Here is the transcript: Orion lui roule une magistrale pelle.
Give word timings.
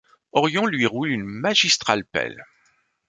Orion 0.31 0.65
lui 0.65 0.87
roule 0.87 1.09
une 1.09 1.23
magistrale 1.25 2.05
pelle. 2.07 2.43